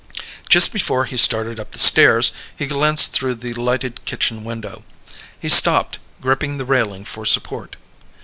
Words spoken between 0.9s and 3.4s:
he started up the stairs he glanced through